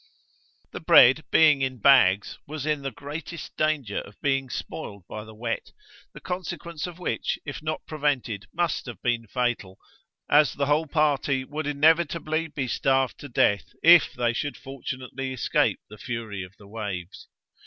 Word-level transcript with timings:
The 0.71 0.79
bread, 0.79 1.25
being 1.29 1.61
in 1.61 1.77
bags, 1.77 2.39
was 2.47 2.65
in 2.65 2.81
the 2.81 2.89
greatest 2.89 3.55
danger 3.55 3.99
of 3.99 4.19
being 4.19 4.49
spoiled 4.49 5.03
by 5.07 5.23
the 5.23 5.35
wet, 5.35 5.73
the 6.11 6.19
consequence 6.19 6.87
of 6.87 6.97
which, 6.97 7.37
if 7.45 7.61
not 7.61 7.85
prevented, 7.85 8.47
must 8.51 8.87
have 8.87 8.99
been 9.03 9.27
fatal, 9.27 9.77
as 10.27 10.55
the 10.55 10.65
whole 10.65 10.87
party 10.87 11.43
would 11.43 11.67
inevitably 11.67 12.47
be 12.47 12.67
starved 12.67 13.19
to 13.19 13.29
death, 13.29 13.73
if 13.83 14.11
they 14.13 14.33
should 14.33 14.57
fortunately 14.57 15.33
escape 15.33 15.79
the 15.87 15.99
fury 15.99 16.41
of 16.41 16.57
the 16.57 16.67
waves. 16.67 17.27